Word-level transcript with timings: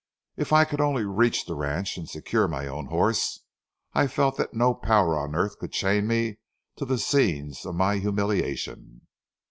If 0.35 0.51
I 0.51 0.65
could 0.65 0.81
only 0.81 1.05
reach 1.05 1.45
the 1.45 1.53
ranch 1.53 1.95
and 1.95 2.09
secure 2.09 2.47
my 2.47 2.65
own 2.65 2.87
horse, 2.87 3.43
I 3.93 4.07
felt 4.07 4.35
that 4.37 4.51
no 4.51 4.73
power 4.73 5.15
on 5.15 5.35
earth 5.35 5.59
could 5.59 5.73
chain 5.73 6.07
me 6.07 6.39
to 6.77 6.85
the 6.85 6.97
scenes 6.97 7.67
of 7.67 7.75
my 7.75 7.97
humiliation. 7.99 9.01